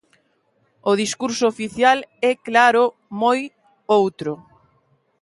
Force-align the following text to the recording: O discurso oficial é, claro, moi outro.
O 0.91 0.93
discurso 1.03 1.43
oficial 1.53 1.97
é, 2.29 2.31
claro, 2.47 2.83
moi 3.21 3.39
outro. 3.99 4.31